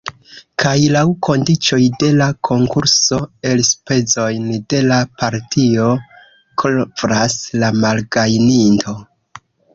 Kaj 0.61 0.71
laŭ 0.93 1.01
kondiĉoj 1.27 1.77
de 2.03 2.09
la 2.21 2.29
konkurso 2.49 3.19
elspezojn 3.51 4.49
de 4.75 4.81
la 4.87 4.99
partio 5.21 5.87
kovras 6.65 7.39
la 7.63 7.73
malgajninto. 7.87 8.99